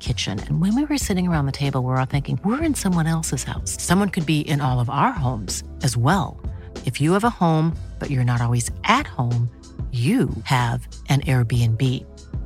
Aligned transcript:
kitchen. 0.00 0.40
And 0.40 0.60
when 0.60 0.74
we 0.74 0.84
were 0.84 0.98
sitting 0.98 1.28
around 1.28 1.46
the 1.46 1.52
table, 1.52 1.80
we 1.80 1.86
we're 1.86 1.94
all 1.94 2.04
thinking, 2.04 2.40
we're 2.44 2.60
in 2.62 2.74
someone 2.74 3.06
else's 3.06 3.44
house. 3.44 3.80
Someone 3.80 4.08
could 4.08 4.26
be 4.26 4.40
in 4.40 4.60
all 4.60 4.80
of 4.80 4.90
our 4.90 5.12
homes 5.12 5.62
as 5.84 5.96
well. 5.96 6.40
If 6.84 7.00
you 7.00 7.12
have 7.12 7.22
a 7.22 7.30
home, 7.30 7.76
but 8.00 8.10
you're 8.10 8.24
not 8.24 8.40
always 8.40 8.68
at 8.82 9.06
home, 9.06 9.48
you 9.92 10.28
have 10.44 10.88
an 11.08 11.20
Airbnb. 11.20 12.04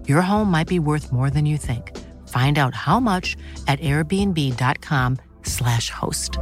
Your 0.09 0.21
home 0.21 0.51
might 0.51 0.67
be 0.67 0.81
worth 0.81 1.13
more 1.13 1.31
than 1.31 1.47
you 1.47 1.57
think. 1.57 1.97
Find 2.29 2.59
out 2.59 2.75
how 2.75 3.01
much 3.01 3.37
at 3.69 3.81
airbnb.com/slash 3.81 5.91
host. 5.91 6.39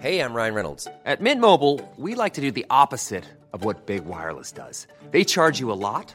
Hey, 0.00 0.20
I'm 0.20 0.34
Ryan 0.34 0.54
Reynolds. 0.54 0.88
At 1.04 1.20
Mint 1.20 1.40
Mobile, 1.40 1.80
we 1.96 2.14
like 2.14 2.34
to 2.34 2.40
do 2.40 2.50
the 2.50 2.66
opposite 2.70 3.24
of 3.52 3.64
what 3.64 3.86
Big 3.86 4.06
Wireless 4.06 4.50
does. 4.50 4.86
They 5.10 5.24
charge 5.24 5.60
you 5.60 5.70
a 5.70 5.74
lot, 5.74 6.14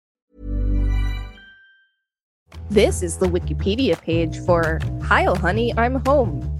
This 2.71 3.03
is 3.03 3.17
the 3.17 3.25
Wikipedia 3.25 4.01
page 4.01 4.39
for 4.45 4.79
Heil 5.03 5.35
Honey, 5.35 5.73
I'm 5.75 5.95
Home. 6.05 6.57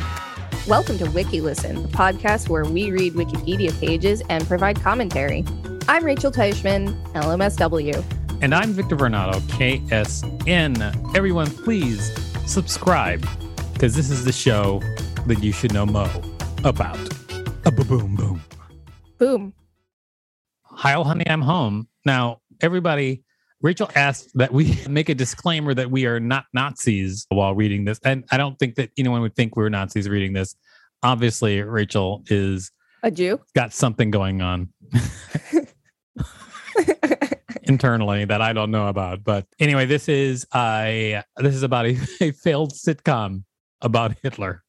Welcome 0.67 0.97
to 0.97 1.05
WikiListen, 1.05 1.83
the 1.83 1.87
podcast 1.87 2.49
where 2.49 2.65
we 2.65 2.91
read 2.91 3.13
Wikipedia 3.13 3.71
pages 3.79 4.21
and 4.27 4.45
provide 4.45 4.81
commentary. 4.81 5.45
I'm 5.87 6.03
Rachel 6.03 6.29
Teichman, 6.29 7.01
LMSW. 7.13 8.03
And 8.41 8.53
I'm 8.53 8.73
Victor 8.73 8.97
Varnado, 8.97 9.39
KSN. 9.43 11.15
Everyone, 11.15 11.47
please 11.47 12.11
subscribe 12.45 13.25
because 13.71 13.95
this 13.95 14.09
is 14.09 14.25
the 14.25 14.33
show 14.33 14.81
that 15.27 15.41
you 15.41 15.53
should 15.53 15.73
know 15.73 15.85
mo 15.85 16.09
about. 16.65 16.99
A 17.63 17.71
boom, 17.71 18.17
boom. 18.17 18.41
Boom. 19.17 19.53
Heil, 20.63 21.05
honey, 21.05 21.23
I'm 21.29 21.41
home. 21.41 21.87
Now, 22.03 22.41
everybody, 22.59 23.23
Rachel 23.61 23.89
asked 23.95 24.31
that 24.35 24.51
we 24.51 24.77
make 24.89 25.09
a 25.09 25.15
disclaimer 25.15 25.73
that 25.73 25.91
we 25.91 26.05
are 26.05 26.19
not 26.19 26.45
Nazis 26.53 27.25
while 27.29 27.53
reading 27.53 27.85
this. 27.85 27.99
And 28.03 28.25
I 28.31 28.37
don't 28.37 28.57
think 28.59 28.75
that 28.75 28.91
anyone 28.97 29.21
would 29.21 29.35
think 29.35 29.55
we're 29.55 29.69
Nazis 29.69 30.09
reading 30.09 30.33
this. 30.33 30.55
Obviously, 31.03 31.61
Rachel 31.61 32.23
is 32.27 32.71
a 33.03 33.09
Jew, 33.09 33.39
got 33.55 33.73
something 33.73 34.11
going 34.11 34.41
on. 34.41 34.69
internally 37.63 38.25
that 38.25 38.41
I 38.41 38.53
don't 38.53 38.71
know 38.71 38.87
about. 38.87 39.23
But 39.23 39.47
anyway, 39.59 39.85
this 39.85 40.09
is 40.09 40.45
a 40.53 41.23
this 41.37 41.55
is 41.55 41.63
about 41.63 41.85
a, 41.85 41.97
a 42.21 42.31
failed 42.31 42.73
sitcom 42.73 43.43
about 43.81 44.15
Hitler. 44.21 44.63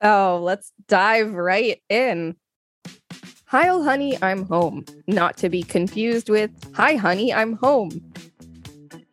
Oh, 0.00 0.40
let's 0.42 0.72
dive 0.86 1.32
right 1.32 1.80
in. 1.88 2.36
Heil, 3.50 3.82
honey, 3.82 4.18
I'm 4.20 4.44
home. 4.44 4.84
Not 5.06 5.38
to 5.38 5.48
be 5.48 5.62
confused 5.62 6.28
with 6.28 6.50
Hi, 6.74 6.96
honey, 6.96 7.32
I'm 7.32 7.54
home. 7.54 7.98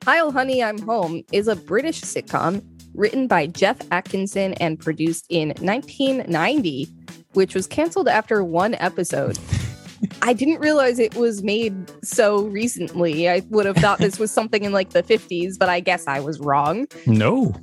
Heil, 0.04 0.30
honey, 0.30 0.62
I'm 0.62 0.78
home 0.80 1.24
is 1.32 1.48
a 1.48 1.56
British 1.56 2.02
sitcom 2.02 2.62
written 2.94 3.28
by 3.28 3.48
Jeff 3.48 3.78
Atkinson 3.92 4.54
and 4.56 4.78
produced 4.78 5.26
in 5.30 5.54
1990, 5.62 6.90
which 7.32 7.56
was 7.56 7.66
canceled 7.66 8.10
after 8.10 8.44
one 8.44 8.74
episode. 8.76 9.40
I 10.22 10.34
didn't 10.34 10.60
realize 10.60 11.00
it 11.00 11.16
was 11.16 11.42
made 11.42 11.74
so 12.04 12.44
recently. 12.48 13.30
I 13.30 13.42
would 13.52 13.66
have 13.66 13.78
thought 13.78 14.00
this 14.00 14.20
was 14.20 14.32
something 14.32 14.66
in 14.66 14.74
like 14.74 14.90
the 14.90 15.02
50s, 15.02 15.58
but 15.58 15.70
I 15.70 15.80
guess 15.80 16.08
I 16.08 16.20
was 16.20 16.42
wrong. 16.42 16.88
No. 17.08 17.56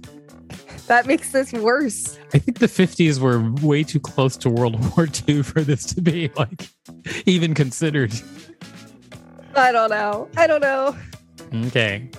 That 0.87 1.07
makes 1.07 1.33
this 1.33 1.53
worse. 1.53 2.19
I 2.35 2.39
think 2.39 2.59
the 2.59 2.67
50s 2.67 3.19
were 3.19 3.51
way 3.67 3.83
too 3.83 4.01
close 4.01 4.37
to 4.39 4.51
World 4.51 4.79
War 4.97 5.09
II 5.29 5.43
for 5.43 5.63
this 5.63 5.85
to 5.95 6.01
be 6.01 6.31
like 6.37 6.69
even 7.27 7.55
considered. 7.55 8.13
I 9.55 9.73
don't 9.73 9.91
know. 9.91 10.29
I 10.37 10.47
don't 10.47 10.61
know. 10.61 10.97
Okay. 11.67 12.11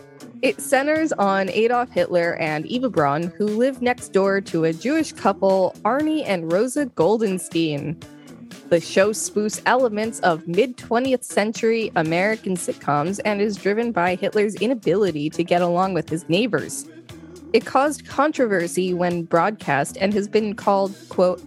It 0.42 0.60
centers 0.60 1.14
on 1.14 1.50
Adolf 1.50 1.90
Hitler 1.90 2.36
and 2.36 2.66
Eva 2.66 2.90
Braun, 2.90 3.34
who 3.38 3.46
live 3.46 3.82
next 3.82 4.10
door 4.10 4.42
to 4.42 4.66
a 4.66 4.74
Jewish 4.74 5.14
couple, 5.14 5.74
Arnie 5.86 6.24
and 6.26 6.52
Rosa 6.52 6.86
Goldenstein. 6.88 8.04
The 8.70 8.82
show 8.82 9.12
spoofs 9.12 9.62
elements 9.66 10.20
of 10.20 10.48
mid 10.48 10.78
20th 10.78 11.24
century 11.24 11.92
American 11.96 12.56
sitcoms 12.56 13.20
and 13.24 13.42
is 13.42 13.56
driven 13.56 13.92
by 13.92 14.16
Hitler's 14.16 14.56
inability 14.56 15.30
to 15.32 15.44
get 15.44 15.62
along 15.62 15.94
with 15.94 16.10
his 16.10 16.28
neighbors. 16.28 16.88
It 17.54 17.66
caused 17.66 18.08
controversy 18.08 18.94
when 18.94 19.24
broadcast 19.24 19.98
and 20.02 20.14
has 20.14 20.28
been 20.28 20.56
called, 20.56 20.96
quote, 21.10 21.42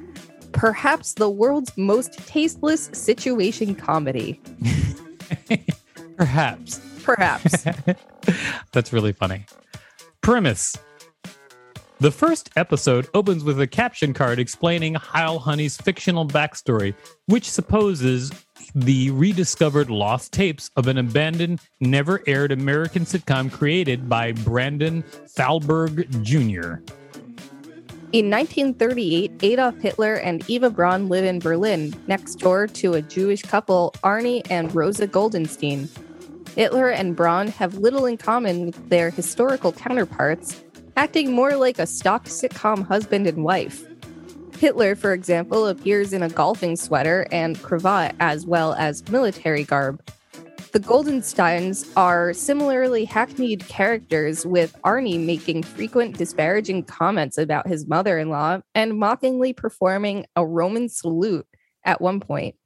perhaps 0.53 1.15
the 1.15 1.28
world's 1.28 1.77
most 1.77 2.17
tasteless 2.27 2.89
situation 2.93 3.75
comedy. 3.75 4.41
perhaps. 6.17 6.81
Perhaps. 7.03 7.65
That's 8.72 8.93
really 8.93 9.12
funny. 9.12 9.47
Premise 10.20 10.76
the 11.98 12.10
first 12.10 12.50
episode 12.56 13.08
opens 13.14 13.43
with 13.43 13.60
a 13.60 13.66
caption 13.66 14.12
card 14.12 14.38
explaining 14.38 14.94
Heil 14.94 15.38
Honey's 15.38 15.76
fictional 15.76 16.26
backstory, 16.26 16.94
which 17.26 17.50
supposes 17.50 18.31
the 18.75 19.10
rediscovered 19.12 19.90
lost 19.90 20.32
tapes 20.32 20.70
of 20.76 20.88
an 20.88 20.98
abandoned, 20.98 21.60
never 21.81 22.22
aired 22.26 22.52
American 22.52 23.04
sitcom 23.04 23.50
created 23.50 24.08
by 24.08 24.32
Brandon 24.32 25.02
Thalberg 25.28 26.06
Jr. 26.22 26.82
In 28.12 28.31
1938, 28.31 29.32
Adolf 29.43 29.78
Hitler 29.78 30.14
and 30.14 30.48
Eva 30.48 30.70
Braun 30.70 31.08
live 31.08 31.25
in 31.25 31.38
Berlin, 31.38 31.94
next 32.06 32.37
door 32.37 32.66
to 32.66 32.94
a 32.94 33.02
Jewish 33.02 33.43
couple, 33.43 33.94
Arnie 34.04 34.46
and 34.50 34.75
Rosa 34.75 35.08
Goldenstein. 35.08 35.88
Hitler 36.54 36.88
and 36.88 37.14
Braun 37.14 37.48
have 37.48 37.75
little 37.75 38.06
in 38.06 38.16
common 38.16 38.66
with 38.66 38.88
their 38.88 39.10
historical 39.10 39.72
counterparts, 39.72 40.62
acting 40.96 41.32
more 41.32 41.56
like 41.56 41.78
a 41.78 41.87
stock 41.87 42.25
sitcom 42.25 42.87
husband 42.87 43.26
and 43.26 43.44
wife. 43.44 43.84
Hitler, 44.58 44.96
for 44.96 45.12
example, 45.12 45.66
appears 45.66 46.12
in 46.12 46.22
a 46.22 46.31
golfing 46.31 46.76
sweater 46.76 47.26
and 47.31 47.62
cravat 47.62 48.16
as 48.20 48.46
well 48.46 48.72
as 48.75 49.06
military 49.10 49.64
garb. 49.64 50.02
The 50.72 50.81
Goldensteins 50.81 51.90
are 51.96 52.32
similarly 52.32 53.04
hackneyed 53.04 53.66
characters, 53.66 54.44
with 54.44 54.76
Arnie 54.84 55.25
making 55.25 55.62
frequent 55.62 56.19
disparaging 56.19 56.84
comments 56.84 57.38
about 57.38 57.66
his 57.66 57.87
mother 57.87 58.19
in 58.19 58.28
law 58.31 58.60
and 58.75 58.98
mockingly 58.98 59.52
performing 59.52 60.26
a 60.37 60.44
Roman 60.44 60.88
salute 60.88 61.46
at 61.84 62.00
one 62.00 62.20
point. 62.20 62.56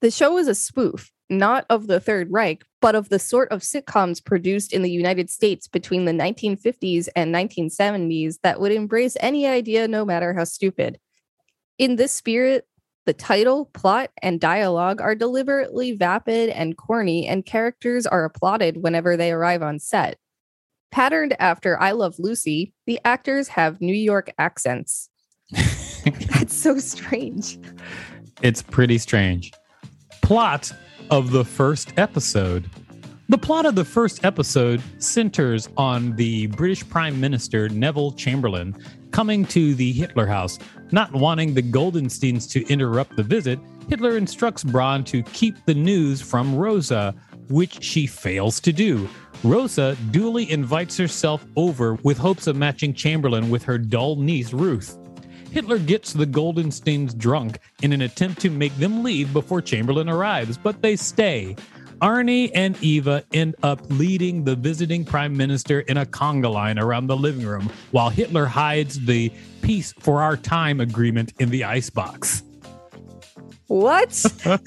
The 0.00 0.10
show 0.10 0.38
is 0.38 0.48
a 0.48 0.54
spoof, 0.54 1.12
not 1.28 1.66
of 1.70 1.86
the 1.86 2.00
Third 2.00 2.28
Reich, 2.30 2.64
but 2.80 2.94
of 2.94 3.08
the 3.08 3.18
sort 3.18 3.50
of 3.52 3.60
sitcoms 3.60 4.24
produced 4.24 4.72
in 4.72 4.82
the 4.82 4.90
United 4.90 5.30
States 5.30 5.68
between 5.68 6.04
the 6.04 6.12
1950s 6.12 7.08
and 7.14 7.34
1970s 7.34 8.38
that 8.42 8.60
would 8.60 8.72
embrace 8.72 9.16
any 9.20 9.46
idea, 9.46 9.86
no 9.86 10.04
matter 10.04 10.34
how 10.34 10.44
stupid. 10.44 10.98
In 11.78 11.96
this 11.96 12.12
spirit, 12.12 12.66
the 13.06 13.12
title, 13.12 13.66
plot, 13.66 14.10
and 14.22 14.40
dialogue 14.40 15.00
are 15.00 15.14
deliberately 15.14 15.92
vapid 15.92 16.50
and 16.50 16.76
corny, 16.76 17.26
and 17.26 17.44
characters 17.44 18.06
are 18.06 18.24
applauded 18.24 18.82
whenever 18.82 19.16
they 19.16 19.32
arrive 19.32 19.62
on 19.62 19.78
set. 19.78 20.18
Patterned 20.90 21.36
after 21.38 21.80
I 21.80 21.92
Love 21.92 22.16
Lucy, 22.18 22.72
the 22.86 23.00
actors 23.04 23.48
have 23.48 23.80
New 23.80 23.94
York 23.94 24.30
accents. 24.38 25.08
That's 25.52 26.54
so 26.54 26.78
strange. 26.78 27.58
It's 28.42 28.62
pretty 28.62 28.98
strange. 28.98 29.52
Plot 30.22 30.72
of 31.10 31.30
the 31.32 31.44
first 31.44 31.92
episode. 31.96 32.70
The 33.28 33.38
plot 33.38 33.66
of 33.66 33.74
the 33.74 33.84
first 33.84 34.24
episode 34.24 34.82
centers 34.98 35.68
on 35.76 36.16
the 36.16 36.46
British 36.48 36.88
Prime 36.88 37.20
Minister 37.20 37.68
Neville 37.68 38.12
Chamberlain 38.12 38.76
coming 39.10 39.44
to 39.46 39.74
the 39.74 39.92
Hitler 39.92 40.26
house. 40.26 40.58
Not 40.92 41.12
wanting 41.12 41.54
the 41.54 41.62
Goldensteins 41.62 42.50
to 42.50 42.66
interrupt 42.66 43.16
the 43.16 43.22
visit, 43.22 43.58
Hitler 43.88 44.16
instructs 44.16 44.64
Braun 44.64 45.04
to 45.04 45.22
keep 45.22 45.54
the 45.64 45.74
news 45.74 46.20
from 46.20 46.56
Rosa, 46.56 47.14
which 47.48 47.82
she 47.82 48.06
fails 48.06 48.60
to 48.60 48.72
do. 48.72 49.08
Rosa 49.42 49.96
duly 50.10 50.50
invites 50.50 50.96
herself 50.96 51.44
over 51.56 51.94
with 52.02 52.18
hopes 52.18 52.46
of 52.46 52.56
matching 52.56 52.94
Chamberlain 52.94 53.50
with 53.50 53.62
her 53.64 53.78
dull 53.78 54.16
niece 54.16 54.52
Ruth. 54.52 54.96
Hitler 55.50 55.78
gets 55.78 56.12
the 56.12 56.26
Goldensteins 56.26 57.16
drunk 57.16 57.58
in 57.82 57.92
an 57.92 58.02
attempt 58.02 58.40
to 58.42 58.50
make 58.50 58.74
them 58.76 59.02
leave 59.02 59.32
before 59.32 59.60
Chamberlain 59.60 60.08
arrives, 60.08 60.56
but 60.56 60.80
they 60.80 60.96
stay. 60.96 61.56
Arnie 62.00 62.50
and 62.54 62.82
Eva 62.82 63.22
end 63.32 63.56
up 63.62 63.80
leading 63.90 64.44
the 64.44 64.56
visiting 64.56 65.04
prime 65.04 65.36
minister 65.36 65.80
in 65.80 65.98
a 65.98 66.06
conga 66.06 66.50
line 66.50 66.78
around 66.78 67.08
the 67.08 67.16
living 67.16 67.44
room 67.44 67.70
while 67.90 68.08
Hitler 68.08 68.46
hides 68.46 69.04
the 69.04 69.30
peace 69.60 69.92
for 69.98 70.22
our 70.22 70.36
time 70.36 70.80
agreement 70.80 71.34
in 71.38 71.50
the 71.50 71.64
icebox. 71.64 72.42
What? 73.66 74.24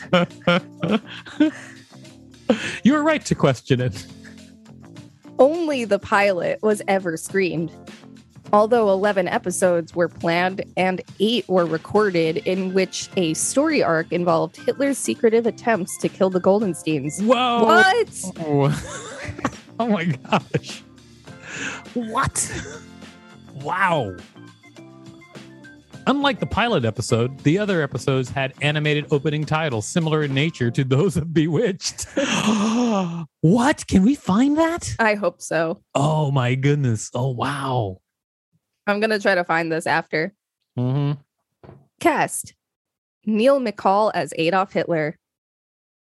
you 2.83 2.93
were 2.93 3.03
right 3.03 3.25
to 3.25 3.35
question 3.35 3.81
it. 3.81 4.05
Only 5.39 5.85
the 5.85 5.99
pilot 5.99 6.59
was 6.61 6.81
ever 6.87 7.17
screened. 7.17 7.71
Although 8.53 8.91
11 8.91 9.27
episodes 9.27 9.95
were 9.95 10.07
planned 10.07 10.63
and 10.77 11.01
eight 11.19 11.49
were 11.49 11.65
recorded, 11.65 12.37
in 12.37 12.75
which 12.75 13.09
a 13.17 13.33
story 13.33 13.81
arc 13.81 14.11
involved 14.11 14.57
Hitler's 14.57 14.99
secretive 14.99 15.47
attempts 15.47 15.97
to 15.97 16.07
kill 16.07 16.29
the 16.29 16.39
Goldensteins. 16.39 17.19
Whoa. 17.19 17.63
What? 17.65 18.23
Oh, 18.39 19.49
oh 19.79 19.87
my 19.87 20.05
gosh. 20.05 20.83
What? 21.95 22.63
Wow. 23.55 24.15
Unlike 26.05 26.39
the 26.39 26.45
pilot 26.45 26.85
episode, 26.85 27.39
the 27.39 27.57
other 27.57 27.81
episodes 27.81 28.29
had 28.29 28.53
animated 28.61 29.07
opening 29.09 29.45
titles 29.45 29.87
similar 29.87 30.21
in 30.21 30.33
nature 30.33 30.69
to 30.69 30.83
those 30.83 31.17
of 31.17 31.33
Bewitched. 31.33 32.05
what? 33.41 33.87
Can 33.87 34.03
we 34.03 34.13
find 34.13 34.59
that? 34.59 34.95
I 34.99 35.15
hope 35.15 35.41
so. 35.41 35.81
Oh 35.95 36.29
my 36.29 36.53
goodness. 36.53 37.09
Oh 37.15 37.31
wow. 37.31 37.99
I'm 38.87 38.99
going 38.99 39.09
to 39.11 39.19
try 39.19 39.35
to 39.35 39.43
find 39.43 39.71
this 39.71 39.87
after. 39.87 40.33
Mm-hmm. 40.77 41.19
Cast 41.99 42.53
Neil 43.25 43.59
McCaul 43.59 44.11
as 44.13 44.33
Adolf 44.37 44.73
Hitler, 44.73 45.17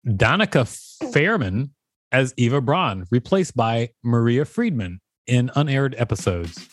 Denica 0.07 0.67
Fairman 1.13 1.71
as 2.11 2.35
Eva 2.37 2.61
Braun, 2.61 3.07
replaced 3.11 3.57
by 3.57 3.91
Maria 4.03 4.45
Friedman 4.45 5.01
in 5.27 5.51
unaired 5.55 5.95
episodes. 5.99 6.69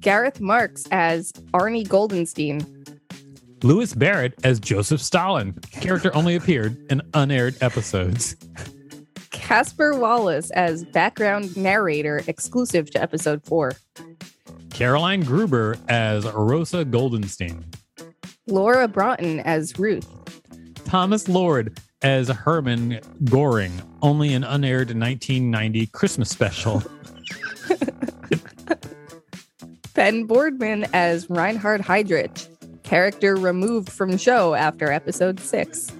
Gareth 0.00 0.40
Marks 0.40 0.86
as 0.90 1.32
Arnie 1.52 1.86
Goldenstein, 1.86 2.64
Louis 3.64 3.92
Barrett 3.94 4.34
as 4.44 4.60
Joseph 4.60 5.00
Stalin. 5.00 5.52
Character 5.72 6.14
only 6.14 6.36
appeared 6.36 6.76
in 6.90 7.02
unaired 7.14 7.56
episodes. 7.60 8.36
Casper 9.30 9.98
Wallace 9.98 10.50
as 10.50 10.84
background 10.84 11.56
narrator 11.56 12.22
exclusive 12.26 12.90
to 12.90 13.02
episode 13.02 13.42
4. 13.44 13.72
Caroline 14.78 15.22
Gruber 15.22 15.76
as 15.88 16.24
Rosa 16.24 16.84
Goldenstein. 16.84 17.64
Laura 18.46 18.86
Broughton 18.86 19.40
as 19.40 19.76
Ruth. 19.76 20.06
Thomas 20.84 21.28
Lord 21.28 21.80
as 22.02 22.28
Herman 22.28 23.00
Goring, 23.24 23.72
only 24.02 24.32
an 24.34 24.44
unaired 24.44 24.96
1990 24.96 25.86
Christmas 25.88 26.28
special. 26.28 26.84
Ben 29.94 30.26
Boardman 30.26 30.86
as 30.92 31.28
Reinhard 31.28 31.80
Heydrich, 31.80 32.46
character 32.84 33.34
removed 33.34 33.90
from 33.90 34.16
show 34.16 34.54
after 34.54 34.92
episode 34.92 35.40
6. 35.40 35.90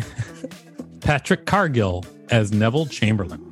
Patrick 1.00 1.44
Cargill 1.44 2.04
as 2.30 2.52
Neville 2.52 2.86
Chamberlain. 2.86 3.49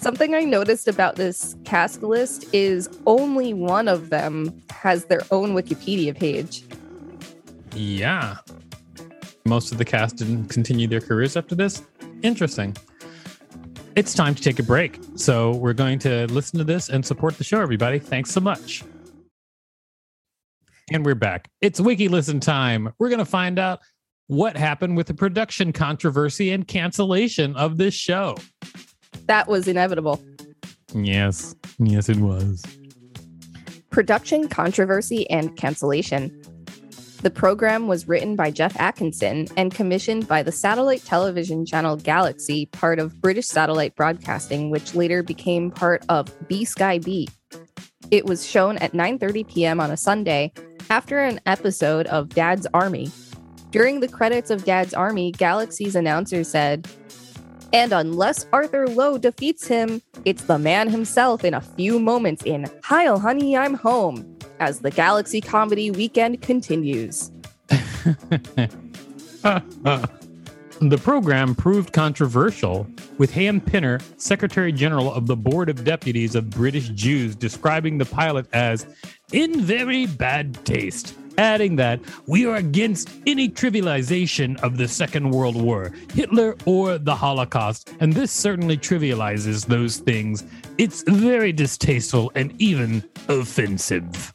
Something 0.00 0.34
I 0.34 0.44
noticed 0.44 0.88
about 0.88 1.16
this 1.16 1.54
cast 1.64 2.02
list 2.02 2.46
is 2.54 2.88
only 3.04 3.52
one 3.52 3.86
of 3.86 4.08
them 4.08 4.62
has 4.70 5.04
their 5.04 5.20
own 5.30 5.50
Wikipedia 5.50 6.18
page. 6.18 6.64
Yeah. 7.74 8.38
Most 9.44 9.72
of 9.72 9.76
the 9.76 9.84
cast 9.84 10.16
didn't 10.16 10.48
continue 10.48 10.86
their 10.86 11.02
careers 11.02 11.36
after 11.36 11.54
this. 11.54 11.82
Interesting. 12.22 12.74
It's 13.94 14.14
time 14.14 14.34
to 14.34 14.42
take 14.42 14.58
a 14.58 14.62
break. 14.62 14.98
So 15.16 15.54
we're 15.56 15.74
going 15.74 15.98
to 15.98 16.26
listen 16.28 16.56
to 16.56 16.64
this 16.64 16.88
and 16.88 17.04
support 17.04 17.36
the 17.36 17.44
show, 17.44 17.60
everybody. 17.60 17.98
Thanks 17.98 18.30
so 18.30 18.40
much. 18.40 18.82
And 20.90 21.04
we're 21.04 21.14
back. 21.14 21.50
It's 21.60 21.78
Wiki 21.78 22.08
Listen 22.08 22.40
time. 22.40 22.90
We're 22.98 23.10
going 23.10 23.18
to 23.18 23.26
find 23.26 23.58
out 23.58 23.80
what 24.28 24.56
happened 24.56 24.96
with 24.96 25.08
the 25.08 25.14
production 25.14 25.74
controversy 25.74 26.52
and 26.52 26.66
cancellation 26.66 27.54
of 27.54 27.76
this 27.76 27.92
show. 27.92 28.36
That 29.30 29.46
was 29.46 29.68
inevitable. 29.68 30.20
Yes. 30.92 31.54
Yes, 31.78 32.08
it 32.08 32.16
was. 32.16 32.64
Production 33.90 34.48
controversy 34.48 35.30
and 35.30 35.56
cancellation. 35.56 36.36
The 37.22 37.30
program 37.30 37.86
was 37.86 38.08
written 38.08 38.34
by 38.34 38.50
Jeff 38.50 38.74
Atkinson 38.80 39.46
and 39.56 39.72
commissioned 39.72 40.26
by 40.26 40.42
the 40.42 40.50
satellite 40.50 41.04
television 41.04 41.64
channel 41.64 41.94
Galaxy, 41.94 42.66
part 42.66 42.98
of 42.98 43.20
British 43.20 43.46
Satellite 43.46 43.94
Broadcasting, 43.94 44.68
which 44.68 44.96
later 44.96 45.22
became 45.22 45.70
part 45.70 46.04
of 46.08 46.26
BSkyB. 46.48 47.28
It 48.10 48.26
was 48.26 48.44
shown 48.44 48.78
at 48.78 48.94
9:30 48.94 49.46
p.m. 49.46 49.78
on 49.78 49.92
a 49.92 49.96
Sunday 49.96 50.52
after 50.90 51.20
an 51.20 51.38
episode 51.46 52.08
of 52.08 52.30
Dad's 52.30 52.66
Army. 52.74 53.12
During 53.70 54.00
the 54.00 54.08
credits 54.08 54.50
of 54.50 54.64
Dad's 54.64 54.92
Army, 54.92 55.30
Galaxy's 55.30 55.94
announcer 55.94 56.42
said, 56.42 56.88
and 57.72 57.92
unless 57.92 58.46
Arthur 58.52 58.86
Lowe 58.86 59.18
defeats 59.18 59.66
him, 59.66 60.02
it's 60.24 60.44
the 60.44 60.58
man 60.58 60.88
himself 60.88 61.44
in 61.44 61.54
a 61.54 61.60
few 61.60 61.98
moments 61.98 62.42
in 62.44 62.66
Heil 62.82 63.18
Honey, 63.18 63.56
I'm 63.56 63.74
Home, 63.74 64.38
as 64.58 64.80
the 64.80 64.90
Galaxy 64.90 65.40
Comedy 65.40 65.90
Weekend 65.90 66.42
continues. 66.42 67.30
the 70.80 70.98
program 71.02 71.54
proved 71.54 71.92
controversial, 71.92 72.86
with 73.18 73.32
Hayim 73.32 73.64
Pinner, 73.64 74.00
Secretary 74.16 74.72
General 74.72 75.12
of 75.12 75.26
the 75.26 75.36
Board 75.36 75.68
of 75.68 75.84
Deputies 75.84 76.34
of 76.34 76.50
British 76.50 76.88
Jews, 76.88 77.36
describing 77.36 77.98
the 77.98 78.06
pilot 78.06 78.46
as 78.52 78.86
in 79.32 79.60
very 79.60 80.06
bad 80.06 80.64
taste, 80.64 81.14
adding 81.40 81.76
that 81.76 81.98
we 82.26 82.44
are 82.44 82.56
against 82.56 83.08
any 83.26 83.48
trivialization 83.48 84.60
of 84.60 84.76
the 84.76 84.86
Second 84.86 85.30
World 85.30 85.56
War, 85.56 85.90
Hitler, 86.12 86.54
or 86.66 86.98
the 86.98 87.14
Holocaust, 87.14 87.94
and 87.98 88.12
this 88.12 88.30
certainly 88.30 88.76
trivializes 88.76 89.66
those 89.66 89.96
things. 89.96 90.44
It's 90.76 91.02
very 91.08 91.52
distasteful 91.52 92.30
and 92.34 92.54
even 92.60 93.02
offensive. 93.28 94.34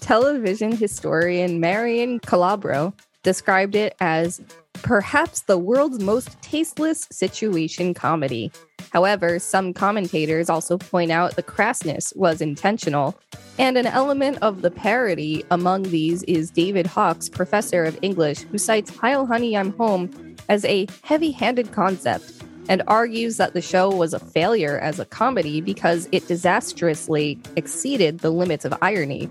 Television 0.00 0.72
historian 0.72 1.60
Marian 1.60 2.18
Calabro 2.18 2.92
described 3.22 3.76
it 3.76 3.94
as 4.00 4.40
perhaps 4.84 5.40
the 5.40 5.56
world's 5.56 5.98
most 5.98 6.40
tasteless 6.42 7.08
situation 7.10 7.94
comedy. 7.94 8.52
However, 8.92 9.38
some 9.38 9.72
commentators 9.72 10.50
also 10.50 10.76
point 10.76 11.10
out 11.10 11.36
the 11.36 11.42
crassness 11.42 12.14
was 12.14 12.42
intentional, 12.42 13.18
and 13.58 13.78
an 13.78 13.86
element 13.86 14.38
of 14.42 14.60
the 14.60 14.70
parody 14.70 15.42
among 15.50 15.84
these 15.84 16.22
is 16.24 16.50
David 16.50 16.86
Hawkes, 16.86 17.30
professor 17.30 17.84
of 17.84 17.98
English, 18.02 18.40
who 18.42 18.58
cites 18.58 18.94
Heil 18.94 19.24
Honey 19.24 19.56
I'm 19.56 19.72
Home 19.78 20.36
as 20.50 20.66
a 20.66 20.86
heavy 21.02 21.30
handed 21.30 21.72
concept 21.72 22.30
and 22.68 22.82
argues 22.86 23.38
that 23.38 23.54
the 23.54 23.62
show 23.62 23.88
was 23.88 24.12
a 24.12 24.18
failure 24.18 24.78
as 24.78 24.98
a 24.98 25.06
comedy 25.06 25.62
because 25.62 26.10
it 26.12 26.28
disastrously 26.28 27.38
exceeded 27.56 28.18
the 28.18 28.30
limits 28.30 28.66
of 28.66 28.74
irony. 28.82 29.30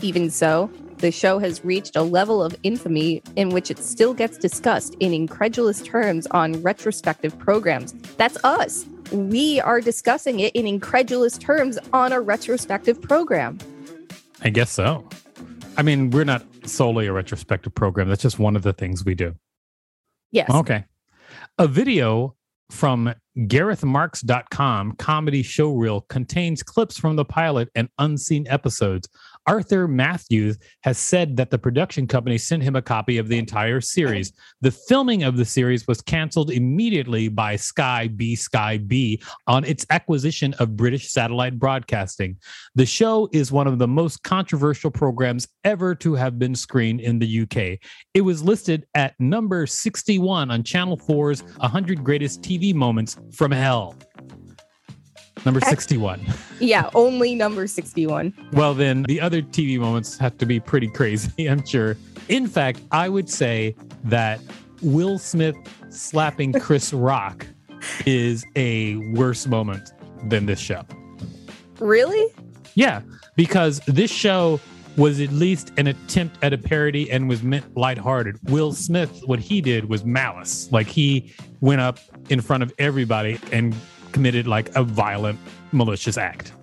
Even 0.00 0.30
so, 0.30 0.70
the 0.98 1.10
show 1.10 1.38
has 1.38 1.64
reached 1.64 1.96
a 1.96 2.02
level 2.02 2.42
of 2.42 2.56
infamy 2.62 3.22
in 3.36 3.50
which 3.50 3.70
it 3.70 3.78
still 3.78 4.14
gets 4.14 4.38
discussed 4.38 4.94
in 5.00 5.12
incredulous 5.12 5.82
terms 5.82 6.26
on 6.28 6.60
retrospective 6.62 7.38
programs. 7.38 7.92
That's 8.16 8.42
us. 8.44 8.86
We 9.12 9.60
are 9.60 9.80
discussing 9.80 10.40
it 10.40 10.54
in 10.54 10.66
incredulous 10.66 11.38
terms 11.38 11.78
on 11.92 12.12
a 12.12 12.20
retrospective 12.20 13.00
program. 13.00 13.58
I 14.42 14.50
guess 14.50 14.70
so. 14.70 15.08
I 15.76 15.82
mean, 15.82 16.10
we're 16.10 16.24
not 16.24 16.44
solely 16.64 17.06
a 17.06 17.12
retrospective 17.12 17.74
program. 17.74 18.08
That's 18.08 18.22
just 18.22 18.38
one 18.38 18.56
of 18.56 18.62
the 18.62 18.72
things 18.72 19.04
we 19.04 19.14
do. 19.14 19.34
Yes. 20.32 20.50
Okay. 20.50 20.84
A 21.58 21.68
video 21.68 22.34
from 22.70 23.14
GarethMarks.com 23.36 24.92
comedy 24.92 25.42
show 25.42 25.72
reel 25.72 26.00
contains 26.02 26.62
clips 26.62 26.98
from 26.98 27.16
the 27.16 27.24
pilot 27.24 27.68
and 27.74 27.88
unseen 27.98 28.46
episodes. 28.48 29.08
Arthur 29.46 29.86
Matthews 29.86 30.58
has 30.82 30.98
said 30.98 31.36
that 31.36 31.50
the 31.50 31.58
production 31.58 32.06
company 32.06 32.36
sent 32.36 32.62
him 32.62 32.74
a 32.74 32.82
copy 32.82 33.18
of 33.18 33.28
the 33.28 33.38
entire 33.38 33.80
series. 33.80 34.32
The 34.60 34.70
filming 34.70 35.22
of 35.22 35.36
the 35.36 35.44
series 35.44 35.86
was 35.86 36.00
canceled 36.00 36.50
immediately 36.50 37.28
by 37.28 37.56
Sky 37.56 38.08
B 38.08 38.34
Sky 38.34 38.78
B 38.78 39.22
on 39.46 39.64
its 39.64 39.86
acquisition 39.90 40.54
of 40.54 40.76
British 40.76 41.10
satellite 41.10 41.58
broadcasting. 41.58 42.36
The 42.74 42.86
show 42.86 43.28
is 43.32 43.52
one 43.52 43.66
of 43.66 43.78
the 43.78 43.88
most 43.88 44.22
controversial 44.22 44.90
programs 44.90 45.46
ever 45.64 45.94
to 45.96 46.14
have 46.14 46.38
been 46.38 46.54
screened 46.54 47.00
in 47.00 47.18
the 47.18 47.42
UK. 47.42 47.78
It 48.14 48.22
was 48.22 48.42
listed 48.42 48.86
at 48.94 49.14
number 49.20 49.66
61 49.66 50.50
on 50.50 50.62
Channel 50.62 50.96
4's 50.96 51.42
100 51.58 52.02
Greatest 52.02 52.42
TV 52.42 52.74
Moments 52.74 53.16
from 53.32 53.52
Hell. 53.52 53.94
Number 55.46 55.60
61. 55.60 56.20
Yeah, 56.58 56.88
only 56.94 57.34
number 57.34 57.66
61. 57.66 58.32
Well, 58.52 58.72
then 58.72 59.02
the 59.02 59.20
other 59.20 59.42
TV 59.42 59.78
moments 59.78 60.16
have 60.16 60.38
to 60.38 60.46
be 60.46 60.58
pretty 60.58 60.88
crazy, 60.88 61.46
I'm 61.50 61.64
sure. 61.66 61.98
In 62.28 62.46
fact, 62.46 62.80
I 62.92 63.10
would 63.10 63.28
say 63.28 63.76
that 64.04 64.40
Will 64.80 65.18
Smith 65.18 65.54
slapping 65.90 66.52
Chris 66.60 66.94
Rock 66.94 67.46
is 68.06 68.46
a 68.56 68.96
worse 69.12 69.46
moment 69.46 69.92
than 70.24 70.46
this 70.46 70.58
show. 70.58 70.82
Really? 71.78 72.26
Yeah, 72.74 73.02
because 73.36 73.80
this 73.86 74.10
show 74.10 74.58
was 74.96 75.20
at 75.20 75.30
least 75.30 75.72
an 75.76 75.88
attempt 75.88 76.38
at 76.42 76.54
a 76.54 76.58
parody 76.58 77.10
and 77.10 77.28
was 77.28 77.42
meant 77.42 77.76
lighthearted. 77.76 78.38
Will 78.50 78.72
Smith, 78.72 79.22
what 79.26 79.40
he 79.40 79.60
did 79.60 79.90
was 79.90 80.06
malice. 80.06 80.72
Like 80.72 80.86
he 80.86 81.34
went 81.60 81.82
up 81.82 81.98
in 82.30 82.40
front 82.40 82.62
of 82.62 82.72
everybody 82.78 83.38
and 83.52 83.76
committed 84.16 84.46
like 84.46 84.74
a 84.74 84.82
violent, 84.82 85.38
malicious 85.72 86.16
act, 86.16 86.54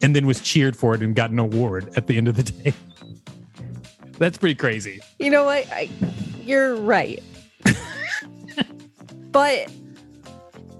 and 0.00 0.16
then 0.16 0.26
was 0.26 0.40
cheered 0.40 0.74
for 0.74 0.94
it 0.94 1.02
and 1.02 1.14
got 1.14 1.30
an 1.30 1.38
award 1.38 1.92
at 1.98 2.06
the 2.06 2.16
end 2.16 2.28
of 2.28 2.36
the 2.36 2.44
day. 2.44 2.72
That's 4.18 4.38
pretty 4.38 4.54
crazy. 4.54 4.98
You 5.18 5.28
know 5.28 5.44
what? 5.44 5.70
I, 5.70 5.90
you're 6.40 6.76
right. 6.76 7.22
but 9.32 9.70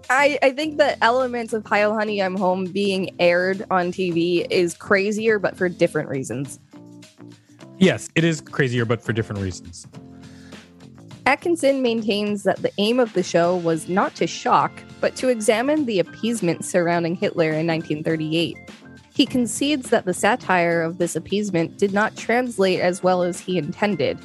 I, 0.08 0.38
I 0.42 0.52
think 0.52 0.78
the 0.78 0.96
elements 1.04 1.52
of 1.52 1.66
Heil 1.66 1.92
Honey 1.92 2.22
I'm 2.22 2.36
Home 2.36 2.64
being 2.64 3.14
aired 3.18 3.66
on 3.70 3.92
TV 3.92 4.46
is 4.48 4.72
crazier, 4.72 5.38
but 5.38 5.58
for 5.58 5.68
different 5.68 6.08
reasons. 6.08 6.58
Yes, 7.76 8.08
it 8.14 8.24
is 8.24 8.40
crazier, 8.40 8.86
but 8.86 9.02
for 9.02 9.12
different 9.12 9.42
reasons. 9.42 9.86
Atkinson 11.24 11.82
maintains 11.82 12.42
that 12.42 12.62
the 12.62 12.72
aim 12.78 12.98
of 12.98 13.12
the 13.12 13.22
show 13.22 13.56
was 13.56 13.88
not 13.88 14.16
to 14.16 14.26
shock, 14.26 14.72
but 15.00 15.14
to 15.16 15.28
examine 15.28 15.86
the 15.86 16.00
appeasement 16.00 16.64
surrounding 16.64 17.14
Hitler 17.14 17.50
in 17.50 17.66
1938. 17.66 18.56
He 19.14 19.26
concedes 19.26 19.90
that 19.90 20.04
the 20.04 20.14
satire 20.14 20.82
of 20.82 20.98
this 20.98 21.14
appeasement 21.14 21.78
did 21.78 21.92
not 21.92 22.16
translate 22.16 22.80
as 22.80 23.02
well 23.02 23.22
as 23.22 23.38
he 23.38 23.56
intended. 23.56 24.18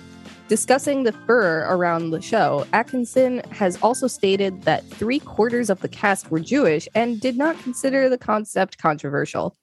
Discussing 0.47 1.03
the 1.03 1.11
fur 1.11 1.67
around 1.69 2.11
the 2.11 2.21
show, 2.21 2.65
Atkinson 2.73 3.39
has 3.51 3.77
also 3.83 4.07
stated 4.07 4.63
that 4.63 4.83
three 4.85 5.19
quarters 5.19 5.69
of 5.69 5.81
the 5.81 5.89
cast 5.89 6.31
were 6.31 6.39
Jewish 6.39 6.87
and 6.95 7.19
did 7.19 7.37
not 7.37 7.59
consider 7.59 8.09
the 8.09 8.17
concept 8.17 8.77
controversial. 8.77 9.55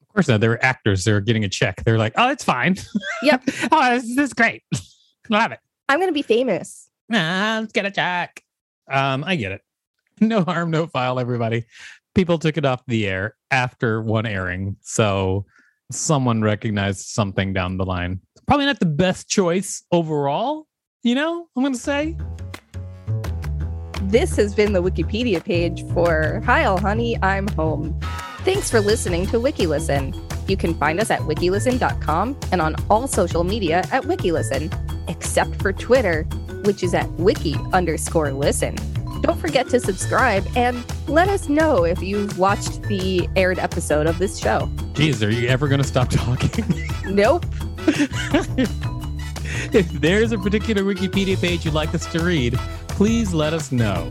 Of 0.00 0.08
course 0.14 0.28
not. 0.28 0.40
They 0.40 0.48
were 0.48 0.64
actors. 0.64 1.04
They 1.04 1.12
were 1.12 1.20
getting 1.20 1.44
a 1.44 1.48
check. 1.48 1.84
They're 1.84 1.98
like, 1.98 2.14
oh, 2.16 2.30
it's 2.30 2.44
fine. 2.44 2.76
Yep. 3.22 3.42
oh, 3.70 3.94
this, 3.94 4.16
this 4.16 4.28
is 4.28 4.32
great. 4.32 4.62
Love 5.28 5.52
it. 5.52 5.58
I'm 5.88 5.98
going 5.98 6.08
to 6.08 6.14
be 6.14 6.22
famous. 6.22 6.88
Let's 7.08 7.72
get 7.72 7.86
a 7.86 7.90
check. 7.90 8.42
Um, 8.90 9.24
I 9.24 9.36
get 9.36 9.52
it. 9.52 9.60
No 10.20 10.44
harm, 10.44 10.70
no 10.70 10.86
foul, 10.86 11.18
everybody. 11.18 11.64
People 12.14 12.38
took 12.38 12.56
it 12.56 12.64
off 12.64 12.82
the 12.86 13.06
air 13.06 13.34
after 13.50 14.00
one 14.00 14.26
airing. 14.26 14.76
So 14.80 15.44
someone 15.90 16.42
recognized 16.42 17.00
something 17.00 17.52
down 17.52 17.76
the 17.76 17.84
line. 17.84 18.20
Probably 18.46 18.66
not 18.66 18.78
the 18.78 18.86
best 18.86 19.28
choice 19.28 19.82
overall, 19.90 20.66
you 21.02 21.14
know, 21.14 21.48
I'm 21.56 21.62
going 21.62 21.74
to 21.74 21.78
say. 21.78 22.16
This 24.02 24.36
has 24.36 24.54
been 24.54 24.72
the 24.72 24.82
Wikipedia 24.82 25.42
page 25.42 25.84
for 25.92 26.40
Heil 26.44 26.78
Honey, 26.78 27.18
I'm 27.22 27.48
Home. 27.48 27.98
Thanks 28.40 28.70
for 28.70 28.80
listening 28.80 29.26
to 29.26 29.38
WikiListen. 29.38 30.48
You 30.48 30.56
can 30.56 30.74
find 30.74 31.00
us 31.00 31.10
at 31.10 31.20
wikilisten.com 31.20 32.38
and 32.52 32.60
on 32.60 32.76
all 32.90 33.08
social 33.08 33.42
media 33.42 33.78
at 33.90 34.04
WikiListen, 34.04 34.93
except 35.08 35.60
for 35.60 35.72
Twitter, 35.72 36.24
which 36.64 36.82
is 36.82 36.94
at 36.94 37.10
wiki 37.12 37.56
underscore 37.72 38.32
listen. 38.32 38.76
Don't 39.22 39.38
forget 39.40 39.68
to 39.70 39.80
subscribe 39.80 40.46
and 40.54 40.84
let 41.08 41.28
us 41.28 41.48
know 41.48 41.84
if 41.84 42.02
you've 42.02 42.38
watched 42.38 42.82
the 42.82 43.28
aired 43.36 43.58
episode 43.58 44.06
of 44.06 44.18
this 44.18 44.38
show. 44.38 44.70
Geez, 44.92 45.22
are 45.22 45.30
you 45.30 45.48
ever 45.48 45.66
going 45.68 45.80
to 45.80 45.86
stop 45.86 46.10
talking? 46.10 46.64
Nope. 47.06 47.44
if 49.74 49.88
there's 50.00 50.32
a 50.32 50.38
particular 50.38 50.82
Wikipedia 50.82 51.38
page 51.38 51.64
you'd 51.66 51.74
like 51.74 51.94
us 51.94 52.06
to 52.12 52.24
read, 52.24 52.58
please 52.88 53.34
let 53.34 53.52
us 53.52 53.70
know. 53.70 54.10